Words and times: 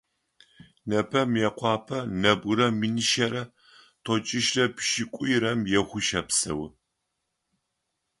Непэ 0.89 1.21
Мыкъуапэ 1.31 1.97
нэбгырэ 2.21 2.67
минишъэрэ 2.79 3.43
тӏокӏищрэ 4.03 4.65
пшӏыкӏуирэм 4.75 5.59
ехъу 5.79 5.99
щэпсэу. 6.07 6.63